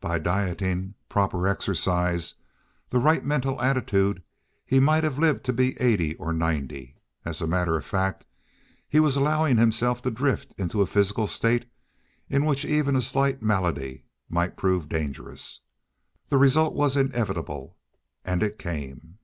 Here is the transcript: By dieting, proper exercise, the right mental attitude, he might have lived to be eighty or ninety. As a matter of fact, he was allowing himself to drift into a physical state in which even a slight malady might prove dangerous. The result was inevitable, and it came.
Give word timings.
By 0.00 0.18
dieting, 0.18 0.94
proper 1.10 1.46
exercise, 1.46 2.36
the 2.88 2.96
right 2.98 3.22
mental 3.22 3.60
attitude, 3.60 4.22
he 4.64 4.80
might 4.80 5.04
have 5.04 5.18
lived 5.18 5.44
to 5.44 5.52
be 5.52 5.78
eighty 5.78 6.14
or 6.14 6.32
ninety. 6.32 6.96
As 7.26 7.42
a 7.42 7.46
matter 7.46 7.76
of 7.76 7.84
fact, 7.84 8.24
he 8.88 8.98
was 8.98 9.14
allowing 9.14 9.58
himself 9.58 10.00
to 10.04 10.10
drift 10.10 10.54
into 10.56 10.80
a 10.80 10.86
physical 10.86 11.26
state 11.26 11.68
in 12.30 12.46
which 12.46 12.64
even 12.64 12.96
a 12.96 13.02
slight 13.02 13.42
malady 13.42 14.04
might 14.30 14.56
prove 14.56 14.88
dangerous. 14.88 15.60
The 16.30 16.38
result 16.38 16.72
was 16.72 16.96
inevitable, 16.96 17.76
and 18.24 18.42
it 18.42 18.58
came. 18.58 19.18